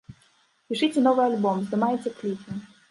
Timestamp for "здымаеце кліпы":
1.69-2.63